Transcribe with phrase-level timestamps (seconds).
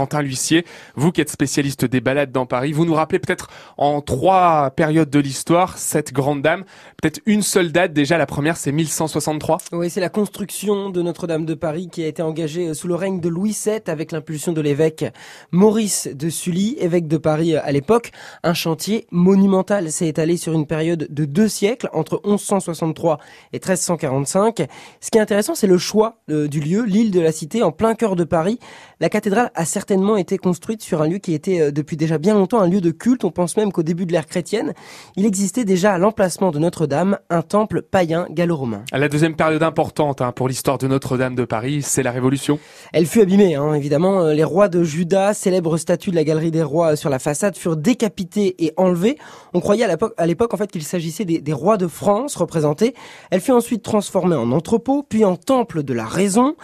[0.00, 0.64] Quentin Lucier.
[0.94, 5.10] Vous qui êtes spécialiste des balades dans Paris, vous nous rappelez peut-être en trois périodes
[5.10, 6.64] de l'histoire cette grande dame.
[7.02, 8.16] Peut-être une seule date déjà.
[8.16, 9.58] La première, c'est 1163.
[9.72, 13.20] Oui, c'est la construction de Notre-Dame de Paris qui a été engagée sous le règne
[13.20, 15.04] de Louis VII avec l'impulsion de l'évêque
[15.50, 18.10] Maurice de Sully, évêque de Paris à l'époque.
[18.42, 23.18] Un chantier monumental s'est étalé sur une période de deux siècles, entre 1163
[23.52, 24.66] et 1345.
[25.02, 27.70] Ce qui est intéressant, c'est le choix euh, du lieu, l'île de la Cité, en
[27.70, 28.58] plein cœur de Paris.
[28.98, 32.34] La cathédrale a certainement été construite sur un lieu qui était euh, depuis déjà bien
[32.34, 33.24] longtemps un lieu de culte.
[33.24, 34.74] On pense même qu'au début de l'ère chrétienne,
[35.16, 38.84] il existait déjà à l'emplacement de Notre-Dame un temple païen gallo-romain.
[38.92, 42.58] La deuxième période importante hein, pour l'histoire de Notre-Dame de Paris, c'est la Révolution.
[42.92, 44.22] Elle fut abîmée, hein, évidemment.
[44.22, 47.56] Euh, les rois de Juda, célèbre statue de la galerie des rois sur la façade,
[47.56, 49.16] furent décapités et enlevés.
[49.54, 52.94] On croyait à l'époque en fait qu'il s'agissait des, des rois de France représentés.
[53.30, 56.54] Elle fut ensuite transformée en entrepôt, puis en temple de la raison.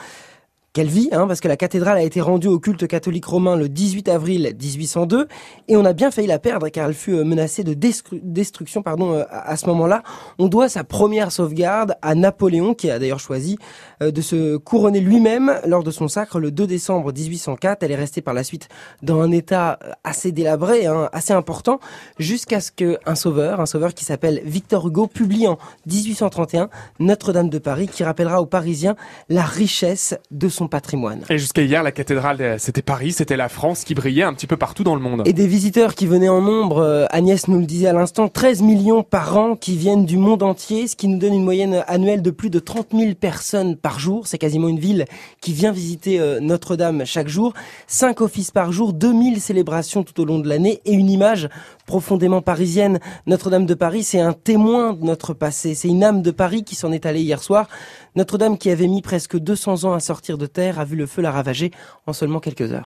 [0.76, 3.70] Quelle vie, hein, parce que la cathédrale a été rendue au culte catholique romain le
[3.70, 5.26] 18 avril 1802
[5.68, 9.14] et on a bien failli la perdre car elle fut euh, menacée de destruction pardon,
[9.14, 10.02] euh, à ce moment-là.
[10.38, 13.56] On doit sa première sauvegarde à Napoléon qui a d'ailleurs choisi
[14.02, 17.82] euh, de se couronner lui-même lors de son sacre le 2 décembre 1804.
[17.82, 18.68] Elle est restée par la suite
[19.00, 21.80] dans un état assez délabré, hein, assez important,
[22.18, 26.68] jusqu'à ce qu'un sauveur, un sauveur qui s'appelle Victor Hugo, publie en 1831
[27.00, 28.94] Notre-Dame de Paris qui rappellera aux Parisiens
[29.30, 31.22] la richesse de son patrimoine.
[31.28, 34.46] Et jusqu'à hier, la cathédrale, euh, c'était Paris, c'était la France qui brillait un petit
[34.46, 35.22] peu partout dans le monde.
[35.24, 38.62] Et des visiteurs qui venaient en nombre, euh, Agnès nous le disait à l'instant, 13
[38.62, 42.22] millions par an qui viennent du monde entier, ce qui nous donne une moyenne annuelle
[42.22, 44.26] de plus de 30 000 personnes par jour.
[44.26, 45.04] C'est quasiment une ville
[45.40, 47.52] qui vient visiter euh, Notre-Dame chaque jour.
[47.86, 51.48] 5 offices par jour, 2000 célébrations tout au long de l'année et une image
[51.86, 53.00] profondément parisienne.
[53.26, 55.74] Notre-Dame de Paris, c'est un témoin de notre passé.
[55.74, 57.68] C'est une âme de Paris qui s'en est allée hier soir.
[58.16, 61.22] Notre-Dame qui avait mis presque 200 ans à sortir de terre a vu le feu
[61.22, 61.70] la ravager
[62.06, 62.74] en seulement quelques heures.